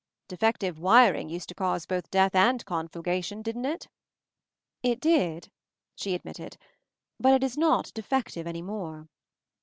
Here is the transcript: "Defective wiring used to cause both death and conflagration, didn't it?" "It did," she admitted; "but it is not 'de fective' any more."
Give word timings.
"Defective 0.27 0.79
wiring 0.79 1.29
used 1.29 1.47
to 1.49 1.53
cause 1.53 1.85
both 1.85 2.09
death 2.09 2.33
and 2.33 2.65
conflagration, 2.65 3.43
didn't 3.43 3.65
it?" 3.67 3.87
"It 4.81 4.99
did," 4.99 5.51
she 5.93 6.15
admitted; 6.15 6.57
"but 7.19 7.33
it 7.35 7.43
is 7.43 7.55
not 7.55 7.91
'de 7.93 8.01
fective' 8.01 8.47
any 8.47 8.63
more." 8.63 9.07